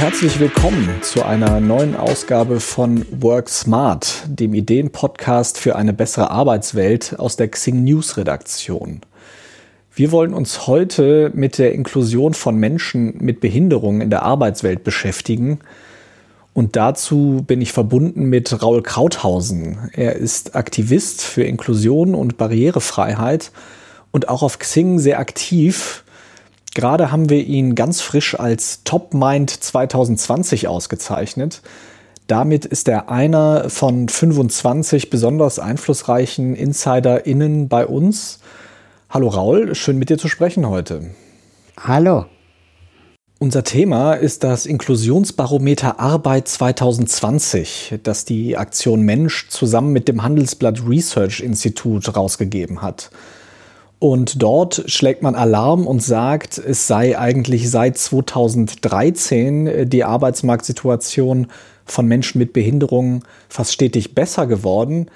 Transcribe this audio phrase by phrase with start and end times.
[0.00, 7.16] herzlich willkommen zu einer neuen Ausgabe von Work Smart, dem Ideenpodcast für eine bessere Arbeitswelt
[7.18, 9.02] aus der Xing News Redaktion.
[9.94, 15.58] Wir wollen uns heute mit der Inklusion von Menschen mit Behinderungen in der Arbeitswelt beschäftigen.
[16.54, 19.90] Und dazu bin ich verbunden mit Raul Krauthausen.
[19.92, 23.52] Er ist Aktivist für Inklusion und Barrierefreiheit
[24.12, 26.04] und auch auf Xing sehr aktiv
[26.74, 31.62] Gerade haben wir ihn ganz frisch als Top Mind 2020 ausgezeichnet.
[32.28, 38.38] Damit ist er einer von 25 besonders einflussreichen InsiderInnen bei uns.
[39.08, 41.10] Hallo Raul, schön mit dir zu sprechen heute.
[41.76, 42.26] Hallo.
[43.40, 50.86] Unser Thema ist das Inklusionsbarometer Arbeit 2020, das die Aktion Mensch zusammen mit dem Handelsblatt
[50.86, 53.10] Research Institut rausgegeben hat.
[54.00, 61.48] Und dort schlägt man Alarm und sagt, es sei eigentlich seit 2013 äh, die Arbeitsmarktsituation
[61.84, 65.06] von Menschen mit Behinderungen fast stetig besser geworden.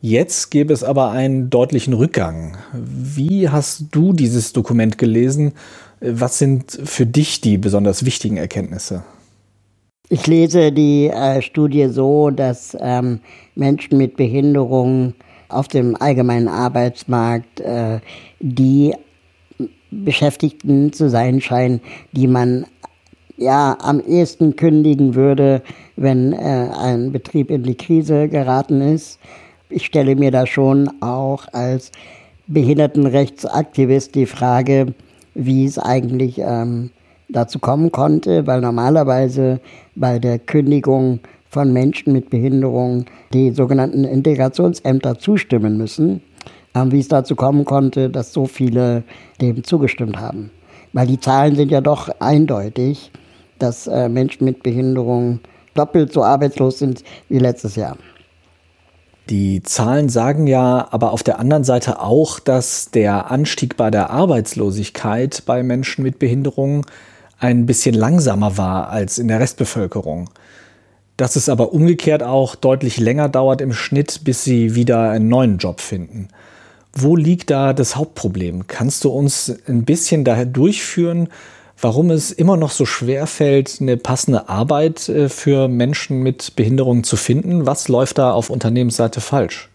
[0.00, 2.56] Jetzt gäbe es aber einen deutlichen Rückgang.
[2.72, 5.54] Wie hast du dieses Dokument gelesen?
[6.00, 9.02] Was sind für dich die besonders wichtigen Erkenntnisse?
[10.10, 13.18] Ich lese die äh, Studie so, dass ähm,
[13.56, 15.14] Menschen mit Behinderungen
[15.48, 18.00] auf dem allgemeinen Arbeitsmarkt äh,
[18.40, 18.94] die
[19.90, 21.80] Beschäftigten zu sein scheinen,
[22.12, 22.66] die man
[23.36, 25.62] ja am ehesten kündigen würde,
[25.96, 29.18] wenn äh, ein Betrieb in die Krise geraten ist.
[29.70, 31.92] Ich stelle mir da schon auch als
[32.46, 34.94] Behindertenrechtsaktivist die Frage,
[35.34, 36.90] wie es eigentlich ähm,
[37.28, 39.60] dazu kommen konnte, weil normalerweise
[39.94, 46.22] bei der Kündigung von Menschen mit Behinderung die sogenannten Integrationsämter zustimmen müssen,
[46.74, 49.04] ähm, wie es dazu kommen konnte, dass so viele
[49.40, 50.50] dem zugestimmt haben.
[50.92, 53.10] Weil die Zahlen sind ja doch eindeutig,
[53.58, 55.40] dass äh, Menschen mit Behinderung
[55.74, 57.96] doppelt so arbeitslos sind wie letztes Jahr.
[59.30, 64.10] Die Zahlen sagen ja aber auf der anderen Seite auch, dass der Anstieg bei der
[64.10, 66.86] Arbeitslosigkeit bei Menschen mit Behinderung
[67.38, 70.30] ein bisschen langsamer war als in der Restbevölkerung
[71.18, 75.58] dass es aber umgekehrt auch deutlich länger dauert im Schnitt, bis sie wieder einen neuen
[75.58, 76.28] Job finden.
[76.94, 78.66] Wo liegt da das Hauptproblem?
[78.68, 81.28] Kannst du uns ein bisschen daher durchführen,
[81.80, 87.04] warum es immer noch so schwer fällt, eine passende Arbeit äh, für Menschen mit Behinderungen
[87.04, 87.66] zu finden?
[87.66, 89.68] Was läuft da auf Unternehmensseite falsch?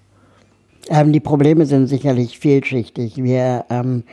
[0.89, 3.17] Ähm, die Probleme sind sicherlich vielschichtig.
[3.17, 4.03] Wir ähm,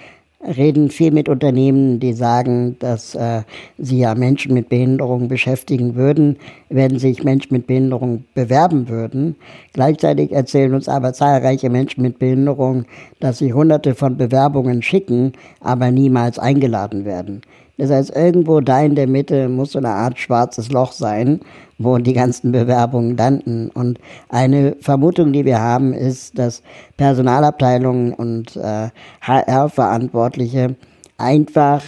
[0.42, 3.42] reden viel mit Unternehmen, die sagen, dass äh,
[3.78, 6.38] sie ja Menschen mit Behinderung beschäftigen würden,
[6.70, 9.36] wenn sich Menschen mit Behinderung bewerben würden.
[9.74, 12.86] Gleichzeitig erzählen uns aber zahlreiche Menschen mit Behinderung,
[13.20, 17.42] dass sie hunderte von Bewerbungen schicken, aber niemals eingeladen werden.
[17.80, 21.40] Das heißt, irgendwo da in der Mitte muss so eine Art schwarzes Loch sein,
[21.78, 23.70] wo die ganzen Bewerbungen landen.
[23.70, 23.98] Und
[24.28, 26.62] eine Vermutung, die wir haben, ist, dass
[26.98, 28.90] Personalabteilungen und äh,
[29.22, 30.76] HR-Verantwortliche
[31.16, 31.82] einfach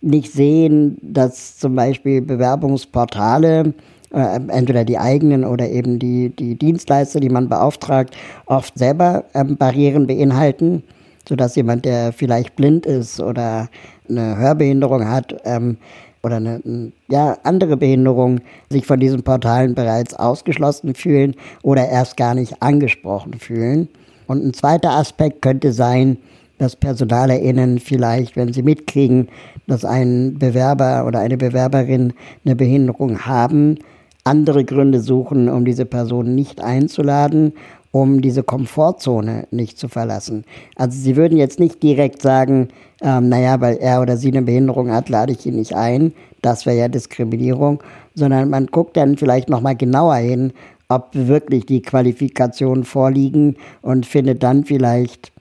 [0.00, 3.74] nicht sehen, dass zum Beispiel Bewerbungsportale,
[4.14, 8.16] äh, entweder die eigenen oder eben die, die Dienstleister, die man beauftragt,
[8.46, 10.82] oft selber äh, Barrieren beinhalten,
[11.28, 13.68] sodass jemand, der vielleicht blind ist oder
[14.08, 15.76] eine Hörbehinderung hat ähm,
[16.22, 22.34] oder eine ja, andere Behinderung, sich von diesen Portalen bereits ausgeschlossen fühlen oder erst gar
[22.34, 23.88] nicht angesprochen fühlen.
[24.26, 26.18] Und ein zweiter Aspekt könnte sein,
[26.58, 29.28] dass PersonalerInnen vielleicht, wenn sie mitkriegen,
[29.66, 32.12] dass ein Bewerber oder eine Bewerberin
[32.44, 33.78] eine Behinderung haben,
[34.24, 37.52] andere Gründe suchen, um diese Person nicht einzuladen
[37.96, 40.44] um diese Komfortzone nicht zu verlassen.
[40.76, 42.68] Also sie würden jetzt nicht direkt sagen,
[43.00, 46.12] ähm, naja, weil er oder sie eine Behinderung hat, lade ich ihn nicht ein.
[46.42, 47.82] Das wäre ja Diskriminierung.
[48.14, 50.52] Sondern man guckt dann vielleicht nochmal genauer hin,
[50.88, 55.32] ob wirklich die Qualifikationen vorliegen und findet dann vielleicht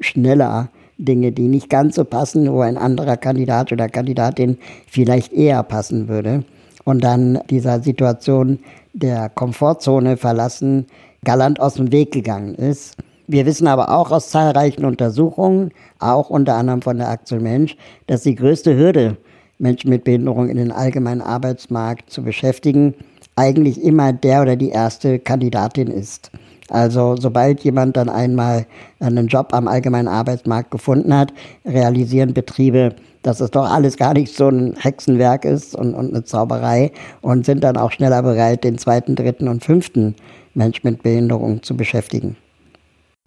[0.00, 0.68] schneller
[0.98, 4.58] Dinge, die nicht ganz so passen, wo ein anderer Kandidat oder Kandidatin
[4.88, 6.42] vielleicht eher passen würde.
[6.82, 8.58] Und dann dieser Situation
[8.94, 10.86] der Komfortzone verlassen,
[11.24, 12.96] galant aus dem Weg gegangen ist.
[13.26, 15.70] Wir wissen aber auch aus zahlreichen Untersuchungen,
[16.00, 17.76] auch unter anderem von der Aktion Mensch,
[18.06, 19.16] dass die größte Hürde,
[19.58, 22.94] Menschen mit Behinderung in den allgemeinen Arbeitsmarkt zu beschäftigen,
[23.36, 26.30] eigentlich immer der oder die erste Kandidatin ist.
[26.70, 28.66] Also sobald jemand dann einmal
[29.00, 31.32] einen Job am allgemeinen Arbeitsmarkt gefunden hat,
[31.64, 36.24] realisieren Betriebe, dass es doch alles gar nicht so ein Hexenwerk ist und, und eine
[36.24, 40.14] Zauberei und sind dann auch schneller bereit, den zweiten, dritten und fünften
[40.54, 42.36] Mensch mit Behinderung zu beschäftigen.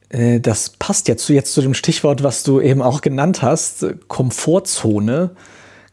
[0.10, 5.32] Äh, das passt jetzt, jetzt zu dem Stichwort, was du eben auch genannt hast, Komfortzone.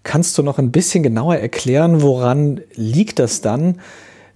[0.02, 3.80] Kannst du noch ein bisschen genauer erklären, woran liegt das dann,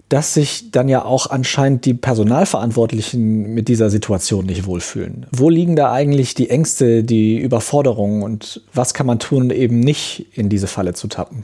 [0.09, 5.25] dass sich dann ja auch anscheinend die Personalverantwortlichen mit dieser Situation nicht wohlfühlen.
[5.31, 10.27] Wo liegen da eigentlich die Ängste, die Überforderungen und was kann man tun, eben nicht
[10.37, 11.43] in diese Falle zu tappen?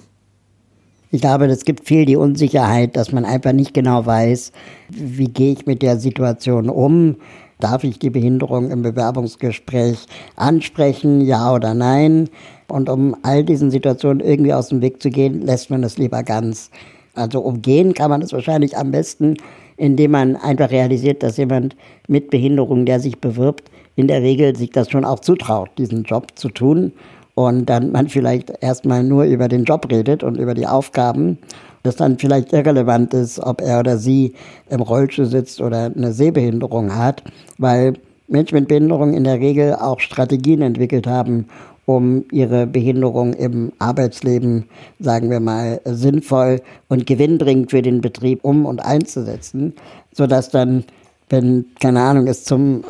[1.14, 4.54] Ich glaube, es gibt viel die Unsicherheit, dass man einfach nicht genau weiß,
[4.88, 7.18] wie gehe ich mit der Situation um.
[7.60, 10.06] Darf ich die Behinderung im Bewerbungsgespräch
[10.38, 12.30] ansprechen, ja oder nein?
[12.70, 16.24] Und um all diesen Situationen irgendwie aus dem Weg zu gehen, lässt man es lieber
[16.24, 16.72] ganz.
[17.14, 19.36] Also umgehen kann man es wahrscheinlich am besten,
[19.76, 21.76] indem man einfach realisiert, dass jemand
[22.08, 26.28] mit Behinderung, der sich bewirbt, in der Regel sich das schon auch zutraut, diesen Job
[26.36, 26.94] zu tun.
[27.36, 31.38] Und dann man vielleicht erstmal nur über den Job redet und über die Aufgaben,
[31.84, 34.34] dass dann vielleicht irrelevant ist, ob er oder sie
[34.70, 37.24] im Rollstuhl sitzt oder eine Sehbehinderung hat,
[37.58, 37.94] weil
[38.28, 41.48] Menschen mit Behinderung in der Regel auch Strategien entwickelt haben,
[41.86, 44.66] um ihre Behinderung im Arbeitsleben,
[45.00, 49.74] sagen wir mal, sinnvoll und gewinnbringend für den Betrieb um und einzusetzen,
[50.14, 50.86] sodass dann
[51.32, 52.84] wenn, keine Ahnung, es zum,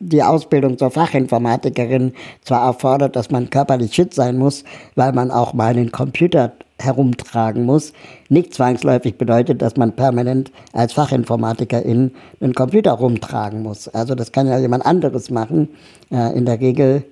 [0.00, 2.12] die Ausbildung zur Fachinformatikerin
[2.42, 7.64] zwar erfordert, dass man körperlich fit sein muss, weil man auch mal einen Computer herumtragen
[7.64, 7.92] muss,
[8.28, 12.10] nicht zwangsläufig bedeutet, dass man permanent als Fachinformatikerin
[12.40, 13.86] einen Computer rumtragen muss.
[13.88, 15.68] Also das kann ja jemand anderes machen.
[16.10, 17.04] In der Regel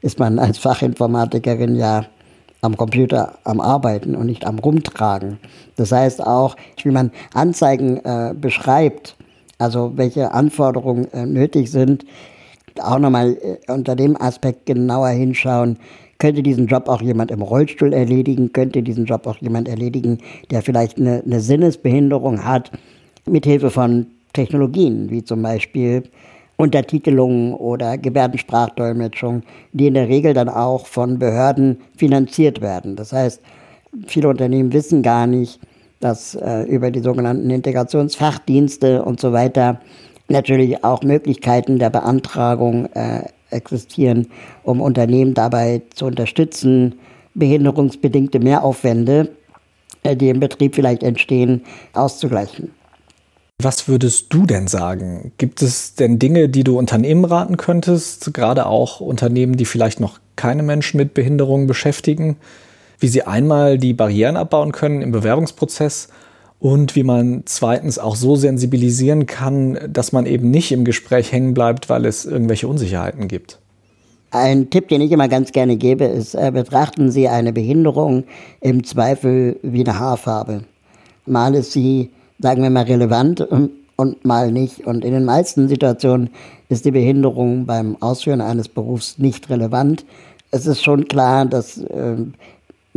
[0.00, 2.06] ist man als Fachinformatikerin ja
[2.62, 5.38] am Computer am Arbeiten und nicht am Rumtragen.
[5.76, 9.14] Das heißt auch, wie man Anzeigen äh, beschreibt,
[9.58, 12.04] also welche Anforderungen äh, nötig sind,
[12.80, 15.78] auch nochmal äh, unter dem Aspekt genauer hinschauen,
[16.18, 20.18] könnte diesen Job auch jemand im Rollstuhl erledigen, könnte diesen Job auch jemand erledigen,
[20.50, 22.72] der vielleicht eine, eine Sinnesbehinderung hat,
[23.26, 26.04] mithilfe von Technologien, wie zum Beispiel
[26.56, 32.96] Untertitelung oder Gebärdensprachdolmetschung, die in der Regel dann auch von Behörden finanziert werden.
[32.96, 33.40] Das heißt,
[34.06, 35.60] viele Unternehmen wissen gar nicht,
[36.00, 39.80] dass äh, über die sogenannten Integrationsfachdienste und so weiter
[40.28, 44.28] natürlich auch Möglichkeiten der Beantragung äh, existieren,
[44.62, 46.98] um Unternehmen dabei zu unterstützen,
[47.34, 49.30] behinderungsbedingte Mehraufwände,
[50.02, 51.64] äh, die im Betrieb vielleicht entstehen,
[51.94, 52.72] auszugleichen.
[53.60, 55.32] Was würdest du denn sagen?
[55.36, 60.20] Gibt es denn Dinge, die du Unternehmen raten könntest, gerade auch Unternehmen, die vielleicht noch
[60.36, 62.36] keine Menschen mit Behinderungen beschäftigen,
[62.98, 66.08] wie sie einmal die Barrieren abbauen können im Bewerbungsprozess
[66.58, 71.54] und wie man zweitens auch so sensibilisieren kann, dass man eben nicht im Gespräch hängen
[71.54, 73.58] bleibt, weil es irgendwelche Unsicherheiten gibt?
[74.30, 78.24] Ein Tipp, den ich immer ganz gerne gebe, ist, äh, betrachten Sie eine Behinderung
[78.60, 80.64] im Zweifel wie eine Haarfarbe.
[81.24, 84.86] Mal ist sie sagen wir mal, relevant und mal nicht.
[84.86, 86.30] Und in den meisten Situationen
[86.68, 90.04] ist die Behinderung beim Ausführen eines Berufs nicht relevant.
[90.50, 92.16] Es ist schon klar, dass äh,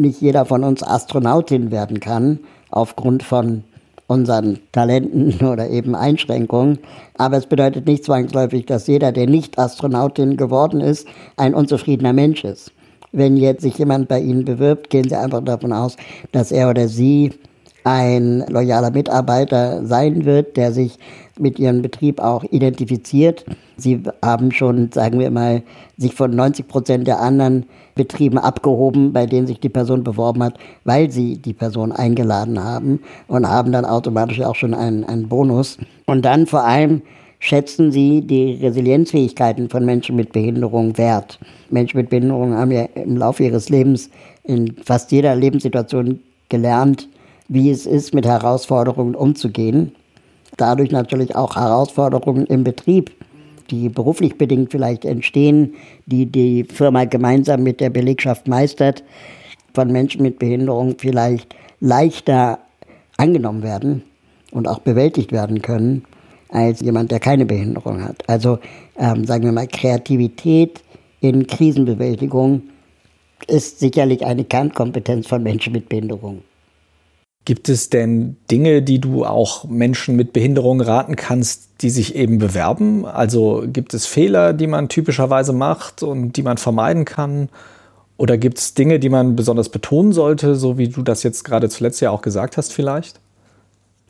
[0.01, 2.39] nicht jeder von uns Astronautin werden kann,
[2.69, 3.63] aufgrund von
[4.07, 6.79] unseren Talenten oder eben Einschränkungen.
[7.17, 11.07] Aber es bedeutet nicht zwangsläufig, dass jeder, der nicht Astronautin geworden ist,
[11.37, 12.71] ein unzufriedener Mensch ist.
[13.13, 15.97] Wenn jetzt sich jemand bei Ihnen bewirbt, gehen Sie einfach davon aus,
[16.31, 17.31] dass er oder sie
[17.83, 20.99] ein loyaler Mitarbeiter sein wird, der sich
[21.39, 23.45] mit ihrem Betrieb auch identifiziert.
[23.77, 25.63] Sie haben schon, sagen wir mal,
[25.97, 30.57] sich von 90 Prozent der anderen Betrieben abgehoben, bei denen sich die Person beworben hat,
[30.85, 35.77] weil sie die Person eingeladen haben und haben dann automatisch auch schon einen, einen Bonus.
[36.05, 37.01] Und dann vor allem
[37.39, 41.39] schätzen Sie die Resilienzfähigkeiten von Menschen mit Behinderung wert.
[41.69, 44.09] Menschen mit Behinderung haben ja im Laufe ihres Lebens
[44.43, 46.19] in fast jeder Lebenssituation
[46.49, 47.09] gelernt,
[47.51, 49.91] wie es ist, mit Herausforderungen umzugehen.
[50.55, 53.11] Dadurch natürlich auch Herausforderungen im Betrieb,
[53.69, 55.73] die beruflich bedingt vielleicht entstehen,
[56.05, 59.03] die die Firma gemeinsam mit der Belegschaft meistert,
[59.73, 62.59] von Menschen mit Behinderung vielleicht leichter
[63.17, 64.03] angenommen werden
[64.51, 66.03] und auch bewältigt werden können
[66.49, 68.23] als jemand, der keine Behinderung hat.
[68.29, 68.59] Also
[68.97, 70.81] ähm, sagen wir mal, Kreativität
[71.19, 72.61] in Krisenbewältigung
[73.47, 76.43] ist sicherlich eine Kernkompetenz von Menschen mit Behinderung.
[77.43, 82.37] Gibt es denn Dinge, die du auch Menschen mit Behinderung raten kannst, die sich eben
[82.37, 83.05] bewerben?
[83.05, 87.49] Also gibt es Fehler, die man typischerweise macht und die man vermeiden kann?
[88.17, 91.69] Oder gibt es Dinge, die man besonders betonen sollte, so wie du das jetzt gerade
[91.69, 93.19] zuletzt ja auch gesagt hast vielleicht?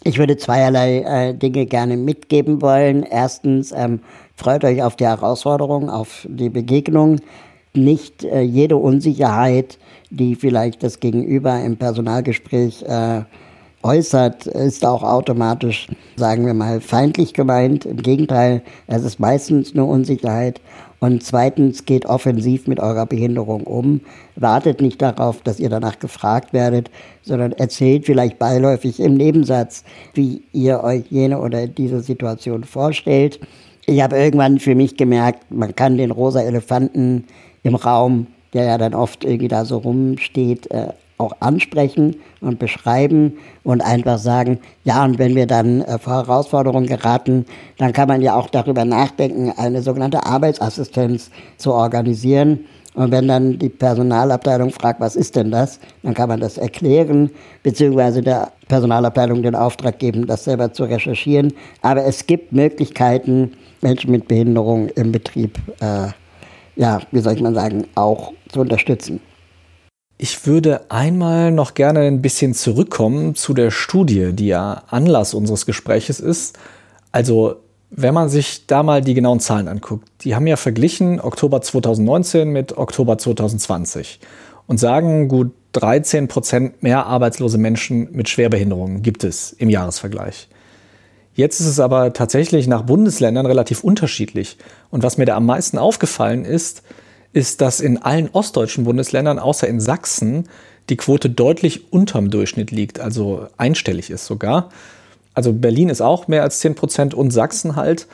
[0.04, 3.04] Ich würde zweierlei äh, Dinge gerne mitgeben wollen.
[3.04, 4.02] Erstens, ähm,
[4.36, 7.20] freut euch auf die Herausforderung, auf die Begegnung.
[7.74, 9.78] Nicht äh, jede Unsicherheit
[10.12, 13.22] die vielleicht das Gegenüber im Personalgespräch äh,
[13.82, 15.88] äußert, ist auch automatisch,
[16.18, 17.86] sagen wir mal, feindlich gemeint.
[17.86, 20.62] Im Gegenteil, es ist meistens eine Unsicherheit.
[21.00, 24.02] Und zweitens, geht offensiv mit eurer Behinderung um.
[24.36, 26.92] Wartet nicht darauf, dass ihr danach gefragt werdet,
[27.24, 33.40] sondern erzählt vielleicht beiläufig im Nebensatz, wie ihr euch jene oder diese Situation vorstellt.
[33.92, 37.26] Ich habe irgendwann für mich gemerkt, man kann den rosa Elefanten
[37.62, 43.34] im Raum, der ja dann oft irgendwie da so rumsteht, äh, auch ansprechen und beschreiben
[43.66, 47.46] und einfach sagen, ja, und wenn wir dann äh, vor Herausforderungen geraten,
[47.80, 52.62] dann kann man ja auch darüber nachdenken, eine sogenannte Arbeitsassistenz zu organisieren.
[52.94, 57.30] Und wenn dann die Personalabteilung fragt, was ist denn das, dann kann man das erklären,
[57.62, 61.54] beziehungsweise der Personalabteilung den Auftrag geben, das selber zu recherchieren.
[61.82, 66.10] Aber es gibt Möglichkeiten, Menschen mit Behinderung im Betrieb, äh,
[66.76, 69.22] ja, wie soll ich mal sagen, auch zu unterstützen.
[70.18, 75.66] Ich würde einmal noch gerne ein bisschen zurückkommen zu der Studie, die ja Anlass unseres
[75.66, 76.60] Gespräches ist.
[77.12, 77.56] Also,
[77.90, 82.50] wenn man sich da mal die genauen Zahlen anguckt, die haben ja verglichen Oktober 2019
[82.50, 84.20] mit Oktober 2020
[84.68, 90.50] und sagen, gut 13 Prozent mehr arbeitslose Menschen mit Schwerbehinderungen gibt es im Jahresvergleich.
[91.34, 94.58] Jetzt ist es aber tatsächlich nach Bundesländern relativ unterschiedlich.
[94.90, 96.84] Und was mir da am meisten aufgefallen ist,
[97.34, 100.50] ist, dass in allen ostdeutschen Bundesländern, außer in Sachsen,
[100.90, 104.70] die Quote deutlich unterm Durchschnitt liegt, also einstellig ist sogar.
[105.34, 108.08] Also Berlin ist auch mehr als 10 Prozent und Sachsen halt,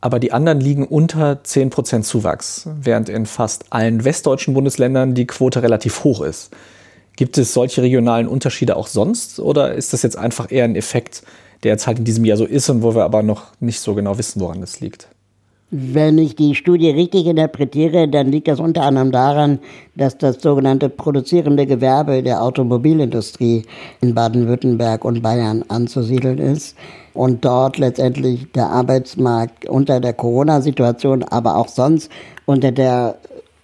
[0.00, 5.26] aber die anderen liegen unter 10 Prozent Zuwachs, während in fast allen westdeutschen Bundesländern die
[5.26, 6.50] Quote relativ hoch ist.
[7.16, 11.22] Gibt es solche regionalen Unterschiede auch sonst oder ist das jetzt einfach eher ein Effekt,
[11.64, 13.94] der jetzt halt in diesem Jahr so ist und wo wir aber noch nicht so
[13.94, 15.08] genau wissen, woran das liegt?
[15.70, 19.58] Wenn ich die Studie richtig interpretiere, dann liegt das unter anderem daran,
[19.96, 23.64] dass das sogenannte produzierende Gewerbe der Automobilindustrie
[24.00, 26.76] in Baden-Württemberg und Bayern anzusiedeln ist
[27.12, 32.10] und dort letztendlich der Arbeitsmarkt unter der Corona-Situation, aber auch sonst
[32.44, 33.16] unter der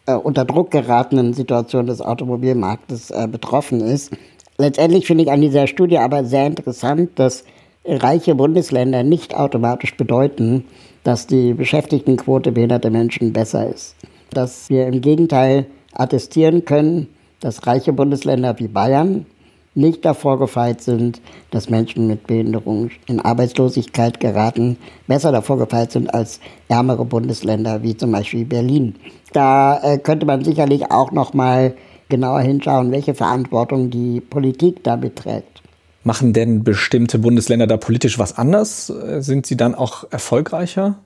[0.06, 4.10] äh, unter Druck geratenen Situation des Automobilmarktes äh, betroffen ist.
[4.58, 7.44] Letztendlich finde ich an dieser Studie aber sehr interessant, dass
[7.84, 10.64] reiche Bundesländer nicht automatisch bedeuten,
[11.02, 13.96] dass die Beschäftigtenquote behinderter Menschen besser ist.
[14.30, 17.08] Dass wir im Gegenteil attestieren können,
[17.40, 19.26] dass reiche Bundesländer wie Bayern
[19.74, 21.20] nicht davor gefeit sind,
[21.50, 27.96] dass Menschen mit Behinderung in Arbeitslosigkeit geraten, besser davor gefeit sind als ärmere Bundesländer wie
[27.96, 28.96] zum Beispiel Berlin.
[29.32, 31.74] Da äh, könnte man sicherlich auch noch mal
[32.08, 35.62] genauer hinschauen, welche Verantwortung die Politik damit trägt.
[36.02, 38.86] Machen denn bestimmte Bundesländer da politisch was anders?
[39.18, 40.96] Sind sie dann auch erfolgreicher?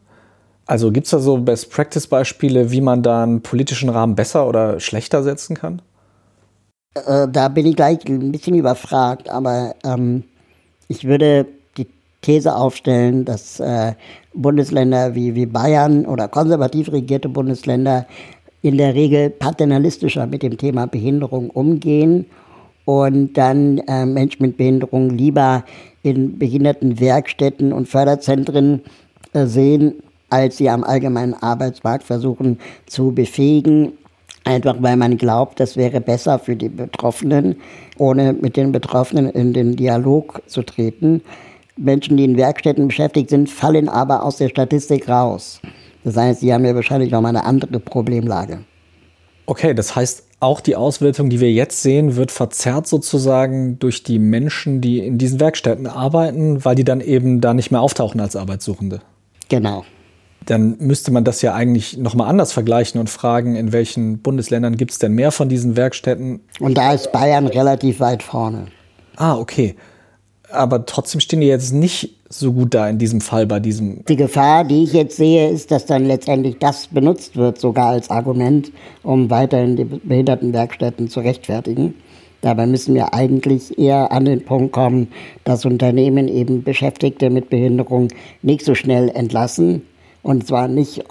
[0.66, 5.22] Also gibt es da so Best-Practice-Beispiele, wie man da einen politischen Rahmen besser oder schlechter
[5.22, 5.82] setzen kann?
[6.94, 10.22] Äh, da bin ich gleich ein bisschen überfragt, aber ähm,
[10.88, 11.46] ich würde
[11.76, 11.88] die
[12.22, 13.94] These aufstellen, dass äh,
[14.32, 18.06] Bundesländer wie, wie Bayern oder konservativ regierte Bundesländer
[18.62, 22.26] in der Regel paternalistischer mit dem Thema Behinderung umgehen
[22.84, 25.64] und dann äh, Menschen mit Behinderung lieber
[26.02, 28.82] in Behindertenwerkstätten und Förderzentren
[29.32, 29.94] äh, sehen,
[30.30, 33.92] als sie am allgemeinen Arbeitsmarkt versuchen zu befähigen.
[34.44, 37.56] Einfach weil man glaubt, das wäre besser für die Betroffenen,
[37.96, 41.22] ohne mit den Betroffenen in den Dialog zu treten.
[41.76, 45.60] Menschen, die in Werkstätten beschäftigt sind, fallen aber aus der Statistik raus.
[46.04, 48.58] Das heißt, sie haben ja wahrscheinlich noch mal eine andere Problemlage.
[49.46, 54.18] Okay, das heißt, auch die Auswertung, die wir jetzt sehen, wird verzerrt sozusagen durch die
[54.18, 58.36] Menschen, die in diesen Werkstätten arbeiten, weil die dann eben da nicht mehr auftauchen als
[58.36, 59.00] Arbeitssuchende.
[59.48, 59.84] Genau.
[60.46, 64.90] Dann müsste man das ja eigentlich nochmal anders vergleichen und fragen, in welchen Bundesländern gibt
[64.92, 66.40] es denn mehr von diesen Werkstätten?
[66.60, 68.66] Und da ist Bayern relativ weit vorne.
[69.16, 69.74] Ah, okay
[70.54, 74.04] aber trotzdem stehen die jetzt nicht so gut da in diesem Fall bei diesem.
[74.06, 78.10] Die Gefahr, die ich jetzt sehe, ist, dass dann letztendlich das benutzt wird, sogar als
[78.10, 78.72] Argument,
[79.02, 81.94] um weiterhin die Behindertenwerkstätten zu rechtfertigen.
[82.40, 85.08] Dabei müssen wir eigentlich eher an den Punkt kommen,
[85.44, 88.08] dass Unternehmen eben Beschäftigte mit Behinderung
[88.42, 89.82] nicht so schnell entlassen.
[90.22, 91.02] Und zwar nicht,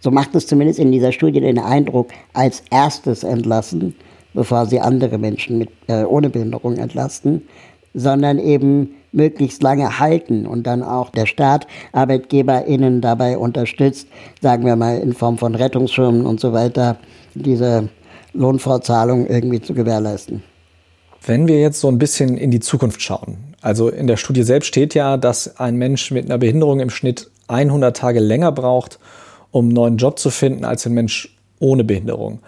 [0.00, 3.94] so macht es zumindest in dieser Studie den Eindruck, als erstes entlassen,
[4.34, 7.42] bevor sie andere Menschen mit, äh, ohne Behinderung entlasten,
[7.94, 14.08] sondern eben möglichst lange halten und dann auch der Staat ArbeitgeberInnen dabei unterstützt,
[14.40, 16.98] sagen wir mal in Form von Rettungsschirmen und so weiter,
[17.34, 17.88] diese
[18.34, 20.42] Lohnfortzahlung irgendwie zu gewährleisten.
[21.24, 24.68] Wenn wir jetzt so ein bisschen in die Zukunft schauen, also in der Studie selbst
[24.68, 28.98] steht ja, dass ein Mensch mit einer Behinderung im Schnitt 100 Tage länger braucht,
[29.50, 32.40] um einen neuen Job zu finden, als ein Mensch ohne Behinderung.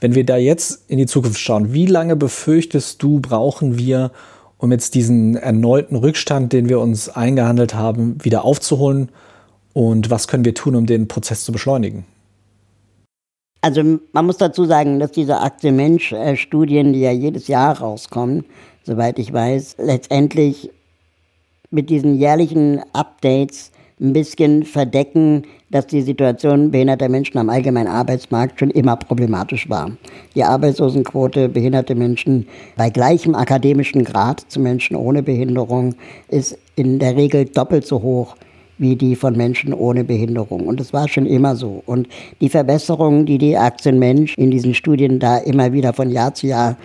[0.00, 4.10] Wenn wir da jetzt in die Zukunft schauen, wie lange befürchtest du, brauchen wir,
[4.58, 9.10] um jetzt diesen erneuten Rückstand, den wir uns eingehandelt haben, wieder aufzuholen?
[9.72, 12.04] Und was können wir tun, um den Prozess zu beschleunigen?
[13.60, 18.44] Also man muss dazu sagen, dass diese Aktie Mensch-Studien, die ja jedes Jahr rauskommen,
[18.84, 20.70] soweit ich weiß, letztendlich
[21.70, 28.60] mit diesen jährlichen Updates ein bisschen verdecken, dass die Situation behinderter Menschen am allgemeinen Arbeitsmarkt
[28.60, 29.90] schon immer problematisch war.
[30.34, 35.94] Die Arbeitslosenquote behinderter Menschen bei gleichem akademischen Grad zu Menschen ohne Behinderung
[36.28, 38.36] ist in der Regel doppelt so hoch
[38.78, 40.66] wie die von Menschen ohne Behinderung.
[40.66, 41.82] Und das war schon immer so.
[41.86, 42.08] Und
[42.40, 46.76] die Verbesserungen, die die Aktienmensch in diesen Studien da immer wieder von Jahr zu Jahr,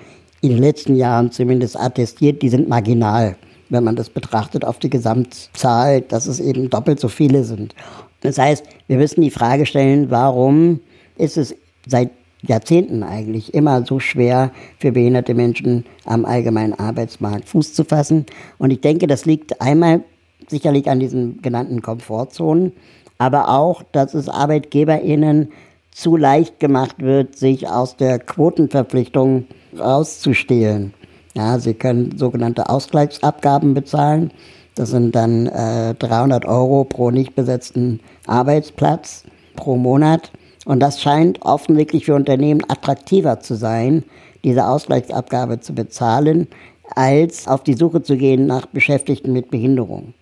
[0.41, 3.35] in den letzten Jahren zumindest attestiert, die sind marginal,
[3.73, 7.75] wenn man das betrachtet auf die Gesamtzahl, dass es eben doppelt so viele sind.
[8.21, 10.79] Das heißt, wir müssen die Frage stellen, warum
[11.17, 12.11] ist es seit
[12.41, 18.25] Jahrzehnten eigentlich immer so schwer für behinderte Menschen am allgemeinen Arbeitsmarkt Fuß zu fassen.
[18.57, 20.03] Und ich denke, das liegt einmal
[20.47, 22.73] sicherlich an diesen genannten Komfortzonen,
[23.17, 25.51] aber auch, dass es ArbeitgeberInnen
[25.91, 29.45] zu leicht gemacht wird, sich aus der Quotenverpflichtung
[29.77, 30.93] rauszustehlen.
[31.33, 34.31] Ja, sie können sogenannte Ausgleichsabgaben bezahlen.
[34.75, 39.23] Das sind dann äh, 300 Euro pro nicht besetzten Arbeitsplatz
[39.55, 40.31] pro Monat.
[40.65, 44.03] Und das scheint offensichtlich für Unternehmen attraktiver zu sein,
[44.43, 46.47] diese Ausgleichsabgabe zu bezahlen,
[46.95, 50.13] als auf die Suche zu gehen nach Beschäftigten mit Behinderung.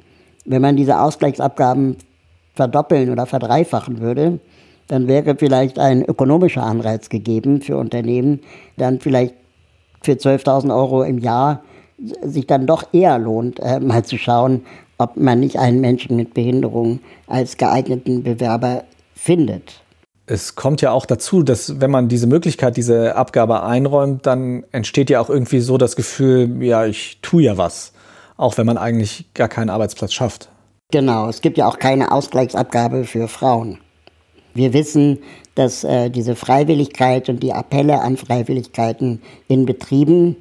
[0.46, 1.98] Wenn man diese Ausgleichsabgaben
[2.56, 4.39] verdoppeln oder verdreifachen würde,
[4.88, 8.41] dann wäre vielleicht ein ökonomischer Anreiz gegeben für Unternehmen,
[8.77, 9.36] dann vielleicht
[10.01, 11.63] für 12.000 Euro im Jahr
[12.24, 14.65] sich dann doch eher lohnt, äh, mal zu schauen,
[14.98, 18.84] ob man nicht einen Menschen mit Behinderung als geeigneten Bewerber
[19.15, 19.81] findet.
[20.25, 25.10] Es kommt ja auch dazu, dass wenn man diese Möglichkeit, diese Abgabe einräumt, dann entsteht
[25.10, 27.93] ja auch irgendwie so das Gefühl, ja, ich tue ja was
[28.41, 30.50] auch wenn man eigentlich gar keinen Arbeitsplatz schafft.
[30.91, 33.77] Genau, es gibt ja auch keine Ausgleichsabgabe für Frauen.
[34.53, 35.20] Wir wissen,
[35.55, 40.38] dass äh, diese Freiwilligkeit und die Appelle an Freiwilligkeiten in Betrieben,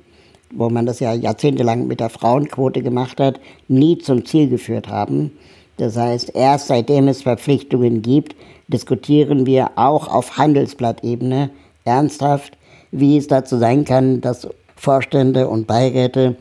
[0.53, 5.33] wo man das ja jahrzehntelang mit der Frauenquote gemacht hat, nie zum Ziel geführt haben.
[5.77, 8.37] Das heißt, erst seitdem es Verpflichtungen gibt,
[8.69, 11.51] diskutieren wir auch auf Handelsblattebene
[11.85, 12.57] ernsthaft,
[12.91, 16.37] wie es dazu sein kann, dass Vorstände und Beiräte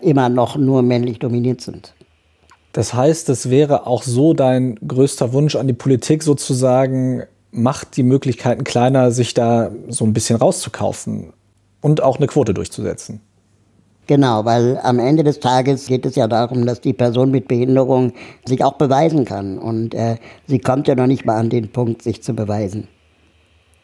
[0.00, 1.94] immer noch nur männlich dominiert sind.
[2.72, 7.22] Das heißt, es wäre auch so dein größter Wunsch an die Politik sozusagen,
[7.54, 11.32] macht die Möglichkeiten kleiner, sich da so ein bisschen rauszukaufen
[11.80, 13.20] und auch eine Quote durchzusetzen.
[14.06, 18.12] Genau, weil am Ende des Tages geht es ja darum, dass die Person mit Behinderung
[18.44, 19.58] sich auch beweisen kann.
[19.58, 22.88] Und äh, sie kommt ja noch nicht mal an den Punkt, sich zu beweisen.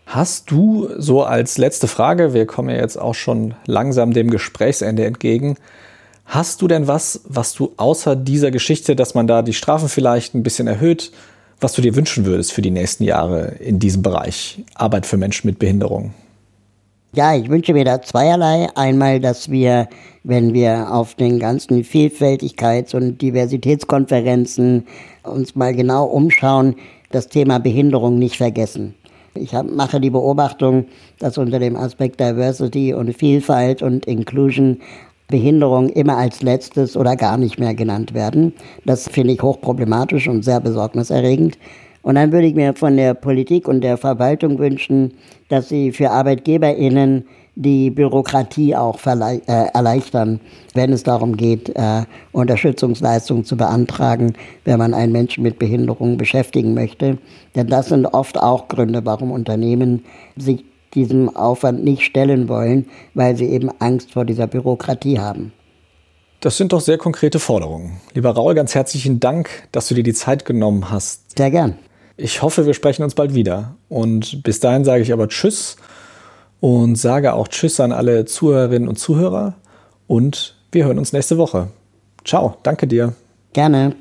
[0.04, 5.06] Hast du so als letzte Frage, wir kommen ja jetzt auch schon langsam dem Gesprächsende
[5.06, 5.56] entgegen,
[6.30, 10.32] Hast du denn was, was du außer dieser Geschichte, dass man da die Strafen vielleicht
[10.32, 11.10] ein bisschen erhöht,
[11.60, 15.46] was du dir wünschen würdest für die nächsten Jahre in diesem Bereich Arbeit für Menschen
[15.46, 16.12] mit Behinderung?
[17.12, 18.68] Ja, ich wünsche mir da zweierlei.
[18.76, 19.88] Einmal, dass wir,
[20.22, 24.86] wenn wir auf den ganzen Vielfältigkeits- und Diversitätskonferenzen
[25.24, 26.76] uns mal genau umschauen,
[27.10, 28.94] das Thema Behinderung nicht vergessen.
[29.34, 30.86] Ich hab, mache die Beobachtung,
[31.18, 34.80] dass unter dem Aspekt Diversity und Vielfalt und Inclusion
[35.30, 38.52] Behinderung immer als letztes oder gar nicht mehr genannt werden.
[38.84, 41.58] Das finde ich hochproblematisch und sehr besorgniserregend.
[42.02, 45.12] Und dann würde ich mir von der Politik und der Verwaltung wünschen,
[45.48, 47.24] dass sie für ArbeitgeberInnen
[47.56, 50.40] die Bürokratie auch äh, erleichtern,
[50.74, 54.32] wenn es darum geht, äh, Unterstützungsleistungen zu beantragen,
[54.64, 57.18] wenn man einen Menschen mit Behinderung beschäftigen möchte.
[57.54, 60.04] Denn das sind oft auch Gründe, warum Unternehmen
[60.36, 60.64] sich
[60.94, 65.52] diesem Aufwand nicht stellen wollen, weil sie eben Angst vor dieser Bürokratie haben.
[66.40, 68.00] Das sind doch sehr konkrete Forderungen.
[68.14, 71.36] Lieber Raul, ganz herzlichen Dank, dass du dir die Zeit genommen hast.
[71.36, 71.76] Sehr gern.
[72.16, 73.76] Ich hoffe, wir sprechen uns bald wieder.
[73.88, 75.76] Und bis dahin sage ich aber Tschüss
[76.60, 79.54] und sage auch Tschüss an alle Zuhörerinnen und Zuhörer.
[80.06, 81.68] Und wir hören uns nächste Woche.
[82.24, 83.14] Ciao, danke dir.
[83.52, 83.94] Gerne.